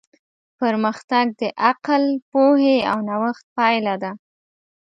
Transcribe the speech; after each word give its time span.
پرمختګ 0.59 1.25
د 1.41 1.43
عقل، 1.65 2.03
پوهې 2.31 2.77
او 2.91 2.97
نوښت 3.09 3.45
پایله 3.57 3.95
ده. 4.03 4.11